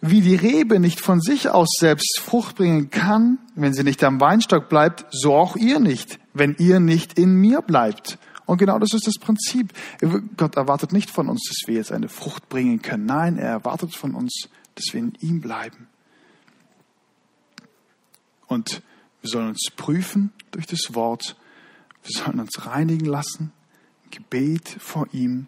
[0.02, 4.20] Wie die Rebe nicht von sich aus selbst Frucht bringen kann, wenn sie nicht am
[4.20, 8.18] Weinstock bleibt, so auch ihr nicht, wenn ihr nicht in mir bleibt.
[8.46, 9.74] Und genau das ist das Prinzip.
[10.38, 13.06] Gott erwartet nicht von uns, dass wir jetzt eine Frucht bringen können.
[13.06, 15.88] Nein, er erwartet von uns, dass wir in ihm bleiben.
[18.48, 18.82] Und
[19.22, 21.38] wir sollen uns prüfen durch das Wort.
[22.04, 23.54] Wir sollen uns reinigen lassen.
[24.10, 25.48] Gebet vor ihm.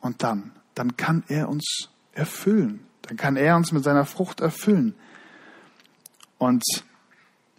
[0.00, 2.86] Und dann, dann kann er uns erfüllen.
[3.02, 4.94] Dann kann er uns mit seiner Frucht erfüllen.
[6.38, 6.64] Und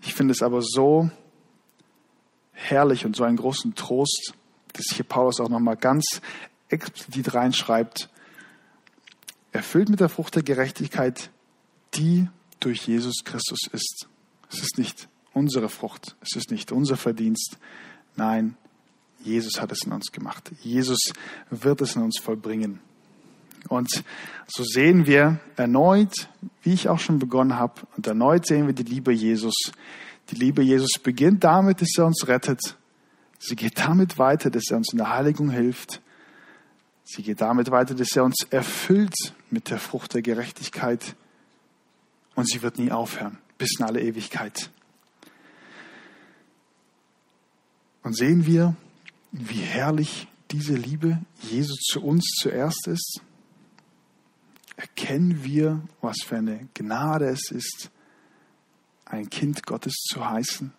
[0.01, 1.11] ich finde es aber so
[2.53, 4.33] herrlich und so einen großen Trost,
[4.73, 6.21] dass hier Paulus auch nochmal ganz
[6.69, 8.09] explizit reinschreibt,
[9.51, 11.29] erfüllt mit der Frucht der Gerechtigkeit,
[11.93, 12.27] die
[12.59, 14.07] durch Jesus Christus ist.
[14.49, 17.57] Es ist nicht unsere Frucht, es ist nicht unser Verdienst.
[18.15, 18.55] Nein,
[19.23, 20.51] Jesus hat es in uns gemacht.
[20.61, 21.13] Jesus
[21.49, 22.79] wird es in uns vollbringen.
[23.67, 24.03] Und
[24.47, 26.27] so sehen wir erneut,
[26.63, 29.53] wie ich auch schon begonnen habe, und erneut sehen wir die Liebe Jesus.
[30.29, 32.75] Die Liebe Jesus beginnt damit, dass er uns rettet
[33.43, 35.99] Sie geht damit weiter, dass er uns in der Heiligung hilft.
[37.03, 39.15] Sie geht damit weiter, dass er uns erfüllt
[39.49, 41.15] mit der Frucht der Gerechtigkeit.
[42.35, 44.69] Und sie wird nie aufhören, bis in alle Ewigkeit.
[48.03, 48.75] Und sehen wir,
[49.31, 53.21] wie herrlich diese Liebe Jesus zu uns zuerst ist?
[54.75, 57.89] Erkennen wir, was für eine Gnade es ist,
[59.05, 60.71] ein Kind Gottes zu heißen?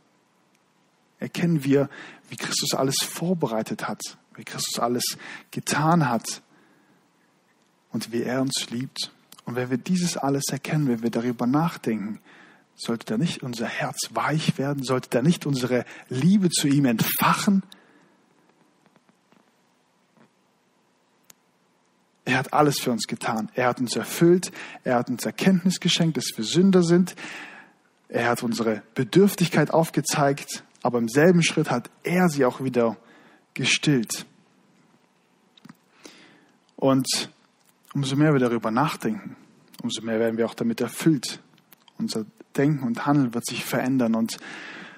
[1.22, 1.88] Erkennen wir,
[2.28, 4.00] wie Christus alles vorbereitet hat,
[4.34, 5.04] wie Christus alles
[5.50, 6.42] getan hat
[7.90, 9.12] und wie er uns liebt.
[9.44, 12.20] Und wenn wir dieses alles erkennen, wenn wir darüber nachdenken,
[12.74, 17.62] sollte da nicht unser Herz weich werden, sollte da nicht unsere Liebe zu ihm entfachen.
[22.24, 23.50] Er hat alles für uns getan.
[23.54, 24.52] Er hat uns erfüllt.
[24.84, 27.14] Er hat uns Erkenntnis geschenkt, dass wir Sünder sind.
[28.08, 32.96] Er hat unsere Bedürftigkeit aufgezeigt aber im selben Schritt hat er sie auch wieder
[33.54, 34.26] gestillt.
[36.76, 37.30] Und
[37.94, 39.36] umso mehr wir darüber nachdenken,
[39.82, 41.40] umso mehr werden wir auch damit erfüllt.
[41.98, 44.14] Unser Denken und Handeln wird sich verändern.
[44.14, 44.38] Und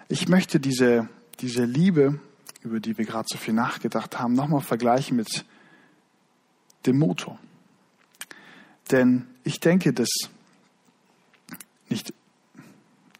[0.09, 1.09] ich möchte diese,
[1.41, 2.19] diese Liebe,
[2.63, 5.45] über die wir gerade so viel nachgedacht haben, nochmal vergleichen mit
[6.87, 7.39] dem Motor.
[8.91, 10.09] Denn ich denke, dass
[11.89, 12.13] nicht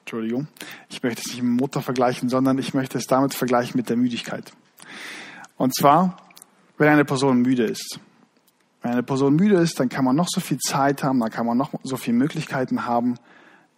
[0.05, 0.49] Entschuldigung.
[0.91, 3.89] Ich möchte es nicht mit dem Motor vergleichen, sondern ich möchte es damit vergleichen mit
[3.89, 4.53] der Müdigkeit.
[5.57, 6.19] Und zwar,
[6.77, 7.99] wenn eine Person müde ist.
[8.83, 11.47] Wenn eine Person müde ist, dann kann man noch so viel Zeit haben, dann kann
[11.47, 13.15] man noch so viele Möglichkeiten haben.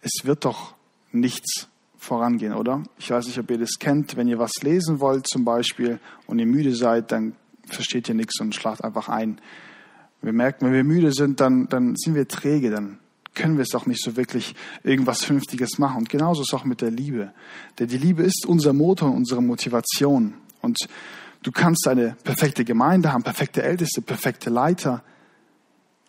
[0.01, 0.75] Es wird doch
[1.13, 2.83] nichts vorangehen, oder?
[2.99, 4.17] Ich weiß nicht, ob ihr das kennt.
[4.17, 7.37] Wenn ihr was lesen wollt zum Beispiel und ihr müde seid, dann
[7.67, 9.39] versteht ihr nichts und schlaft einfach ein.
[10.21, 12.99] Wir merken, wenn wir müde sind, dann, dann sind wir träge, dann
[13.37, 15.97] können wir es auch nicht so wirklich irgendwas Vernünftiges machen.
[15.97, 17.31] Und genauso ist es auch mit der Liebe.
[17.77, 20.33] Denn die Liebe ist unser Motor und unsere Motivation.
[20.61, 20.89] Und
[21.43, 25.03] du kannst eine perfekte Gemeinde haben, perfekte Älteste, perfekte Leiter.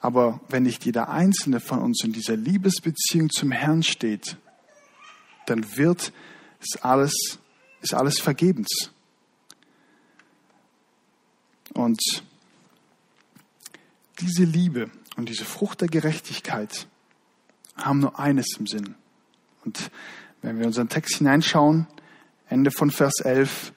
[0.00, 4.36] Aber wenn nicht jeder einzelne von uns in dieser Liebesbeziehung zum Herrn steht,
[5.46, 6.12] dann wird
[6.60, 7.38] es alles,
[7.82, 8.90] ist alles vergebens.
[11.74, 12.00] Und
[14.20, 16.86] diese Liebe und diese Frucht der Gerechtigkeit,
[17.78, 18.94] haben nur eines im Sinn.
[19.64, 19.90] Und
[20.42, 21.86] wenn wir unseren Text hineinschauen,
[22.48, 23.72] Ende von Vers 11,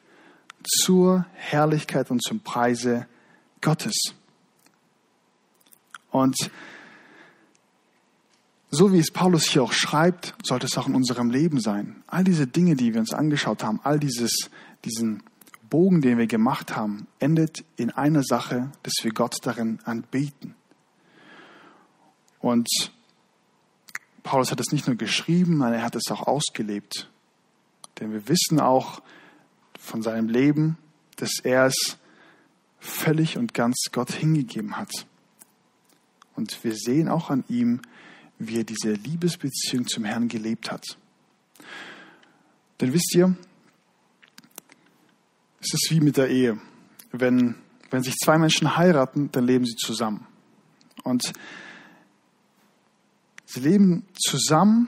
[0.64, 3.08] zur Herrlichkeit und zum Preise
[3.62, 4.14] Gottes.
[6.12, 6.52] Und
[8.70, 12.04] so wie es Paulus hier auch schreibt, sollte es auch in unserem Leben sein.
[12.08, 14.50] All diese Dinge, die wir uns angeschaut haben, all dieses,
[14.86, 15.24] diesen
[15.70, 20.56] Bogen, den wir gemacht haben, endet in einer Sache, dass wir Gott darin anbeten.
[22.40, 22.70] Und
[24.24, 27.10] Paulus hat es nicht nur geschrieben, nein, er hat es auch ausgelebt.
[28.00, 29.02] Denn wir wissen auch
[29.80, 30.78] von seinem Leben,
[31.18, 31.98] dass er es
[32.80, 34.92] völlig und ganz Gott hingegeben hat.
[36.36, 37.82] Und wir sehen auch an ihm,
[38.40, 40.98] wie er diese Liebesbeziehung zum Herrn gelebt hat.
[42.80, 43.36] Denn wisst ihr,
[45.60, 46.60] es ist wie mit der Ehe.
[47.12, 47.56] Wenn,
[47.92, 50.26] wenn sich zwei Menschen heiraten, dann leben sie zusammen.
[51.04, 51.34] Und
[53.52, 54.88] sie leben zusammen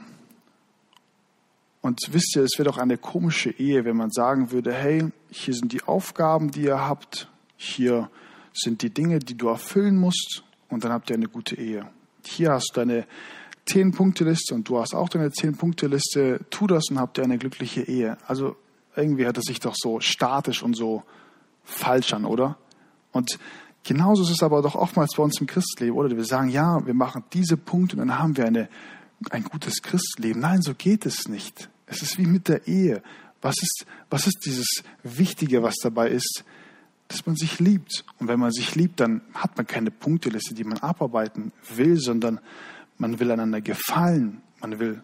[1.82, 5.54] und wisst ihr, es wäre doch eine komische Ehe, wenn man sagen würde, hey, hier
[5.54, 8.10] sind die Aufgaben, die ihr habt, hier
[8.54, 11.86] sind die Dinge, die du erfüllen musst und dann habt ihr eine gute Ehe.
[12.24, 13.06] Hier hast du deine
[13.66, 16.40] Zehn-Punkte-Liste und du hast auch deine Zehn-Punkte-Liste.
[16.48, 18.16] Tu das und habt ihr eine glückliche Ehe.
[18.26, 18.56] Also
[18.96, 21.02] irgendwie hört es sich doch so statisch und so
[21.64, 22.56] falsch an, oder?
[23.12, 23.38] Und
[23.84, 26.16] genauso ist es aber doch oftmals bei uns im Christleben, oder?
[26.16, 28.68] Wir sagen, ja, wir machen diese Punkte und dann haben wir eine,
[29.30, 30.40] ein gutes Christleben.
[30.40, 31.68] Nein, so geht es nicht.
[31.86, 33.02] Es ist wie mit der Ehe.
[33.40, 36.44] Was ist, was ist dieses Wichtige, was dabei ist?
[37.08, 38.04] Dass man sich liebt.
[38.18, 42.40] Und wenn man sich liebt, dann hat man keine Punkteliste, die man abarbeiten will, sondern
[42.96, 44.40] man will einander gefallen.
[44.60, 45.02] Man will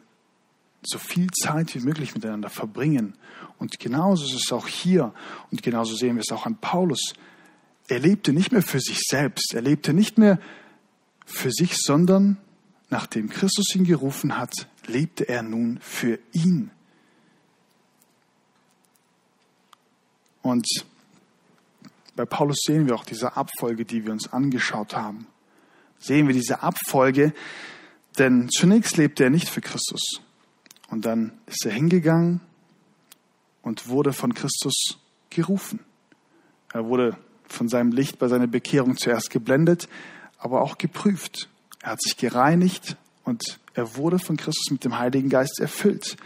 [0.82, 3.14] so viel Zeit wie möglich miteinander verbringen.
[3.58, 5.12] Und genauso ist es auch hier.
[5.50, 7.12] Und genauso sehen wir es auch an Paulus.
[7.90, 9.52] Er lebte nicht mehr für sich selbst.
[9.52, 10.38] Er lebte nicht mehr
[11.26, 12.36] für sich, sondern
[12.88, 16.70] nachdem Christus ihn gerufen hat, lebte er nun für ihn.
[20.42, 20.68] Und
[22.14, 25.26] bei Paulus sehen wir auch diese Abfolge, die wir uns angeschaut haben.
[25.98, 27.34] Sehen wir diese Abfolge,
[28.18, 30.20] denn zunächst lebte er nicht für Christus.
[30.90, 32.40] Und dann ist er hingegangen
[33.62, 35.80] und wurde von Christus gerufen.
[36.72, 37.18] Er wurde
[37.52, 39.88] von seinem Licht bei seiner Bekehrung zuerst geblendet,
[40.38, 41.48] aber auch geprüft.
[41.82, 46.16] Er hat sich gereinigt und er wurde von Christus mit dem Heiligen Geist erfüllt.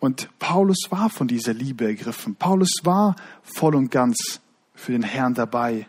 [0.00, 2.36] Und Paulus war von dieser Liebe ergriffen.
[2.36, 4.40] Paulus war voll und ganz
[4.74, 5.86] für den Herrn dabei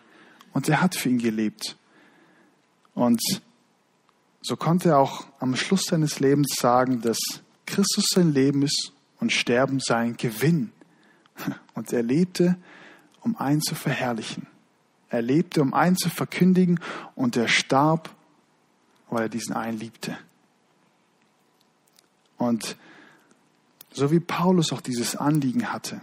[0.54, 1.78] und er hat für ihn gelebt.
[2.96, 3.22] Und
[4.42, 7.20] so konnte er auch am Schluss seines Lebens sagen, dass
[7.66, 10.72] Christus sein Leben ist und Sterben sein Gewinn.
[11.76, 12.58] Und er lebte,
[13.22, 14.48] um einen zu verherrlichen.
[15.10, 16.80] Er lebte, um einen zu verkündigen
[17.16, 18.10] und er starb,
[19.10, 20.18] weil er diesen einen liebte.
[22.38, 22.78] Und
[23.92, 26.02] so wie Paulus auch dieses Anliegen hatte,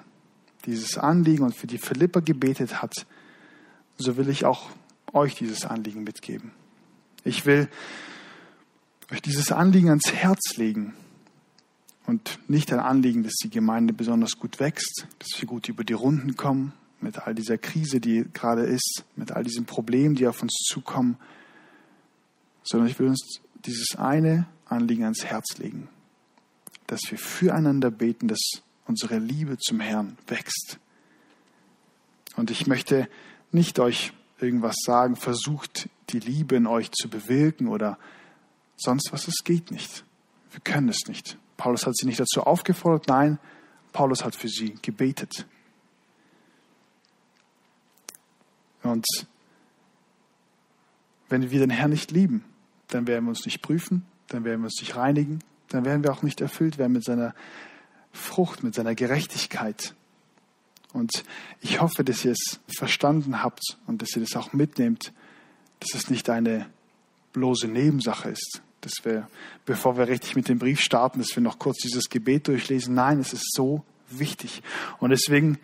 [0.66, 3.06] dieses Anliegen und für die Philipper gebetet hat,
[3.96, 4.68] so will ich auch
[5.12, 6.50] euch dieses Anliegen mitgeben.
[7.24, 7.68] Ich will
[9.12, 10.94] euch dieses Anliegen ans Herz legen
[12.06, 15.92] und nicht ein Anliegen, dass die Gemeinde besonders gut wächst, dass wir gut über die
[15.92, 20.42] Runden kommen mit all dieser Krise, die gerade ist, mit all diesen Problemen, die auf
[20.42, 21.16] uns zukommen,
[22.62, 25.88] sondern ich will uns dieses eine Anliegen ans Herz legen,
[26.86, 28.40] dass wir füreinander beten, dass
[28.86, 30.78] unsere Liebe zum Herrn wächst.
[32.36, 33.08] Und ich möchte
[33.52, 37.98] nicht euch irgendwas sagen, versucht die Liebe in euch zu bewirken oder
[38.76, 40.04] sonst was, es geht nicht.
[40.50, 41.38] Wir können es nicht.
[41.56, 43.38] Paulus hat sie nicht dazu aufgefordert, nein,
[43.92, 45.46] Paulus hat für sie gebetet.
[48.86, 49.06] Und
[51.28, 52.44] wenn wir den Herrn nicht lieben,
[52.88, 56.12] dann werden wir uns nicht prüfen, dann werden wir uns nicht reinigen, dann werden wir
[56.12, 57.34] auch nicht erfüllt werden mit seiner
[58.12, 59.94] Frucht, mit seiner Gerechtigkeit.
[60.92, 61.24] Und
[61.60, 65.12] ich hoffe, dass ihr es verstanden habt und dass ihr das auch mitnehmt,
[65.80, 66.66] dass es nicht eine
[67.32, 69.28] bloße Nebensache ist, dass wir,
[69.66, 72.94] bevor wir richtig mit dem Brief starten, dass wir noch kurz dieses Gebet durchlesen.
[72.94, 74.62] Nein, es ist so wichtig.
[74.98, 75.58] Und deswegen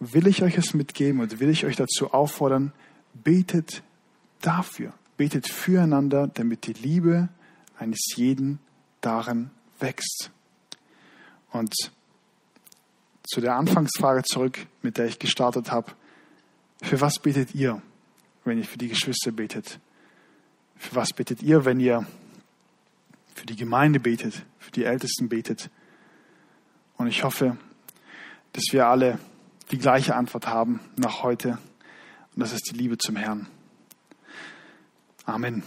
[0.00, 2.72] will ich euch es mitgeben und will ich euch dazu auffordern,
[3.14, 3.82] betet
[4.40, 7.28] dafür, betet füreinander, damit die Liebe
[7.78, 8.60] eines jeden
[9.00, 10.30] darin wächst.
[11.50, 11.74] Und
[13.28, 15.92] zu der Anfangsfrage zurück, mit der ich gestartet habe.
[16.80, 17.82] Für was betet ihr,
[18.44, 19.80] wenn ihr für die Geschwister betet?
[20.76, 22.06] Für was betet ihr, wenn ihr
[23.34, 25.70] für die Gemeinde betet, für die Ältesten betet?
[26.96, 27.58] Und ich hoffe,
[28.52, 29.18] dass wir alle
[29.70, 31.58] die gleiche Antwort haben nach heute.
[32.34, 33.46] Und das ist die Liebe zum Herrn.
[35.24, 35.62] Amen.